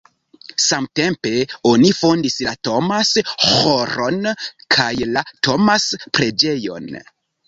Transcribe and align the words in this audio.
Samtempe 0.67 1.33
oni 1.71 1.91
fondis 1.97 2.37
la 2.45 2.53
Thomas-ĥoron 2.67 4.17
kaj 4.77 4.87
la 5.11 5.23
Thomas-preĝejon. 5.49 6.89